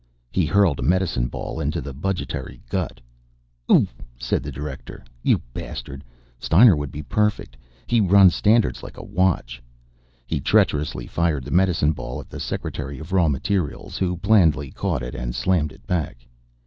[0.31, 2.99] He hurled a medicine ball into the budgetary gut.
[3.71, 5.05] "Oof!" said the Director.
[5.21, 6.03] "You bastard.
[6.39, 7.55] Steiner would be perfect.
[7.85, 9.61] He runs Standards like a watch."
[10.25, 15.03] He treacherously fired the medicine ball at the Secretary of Raw Materials, who blandly caught
[15.03, 16.25] it and slammed it back.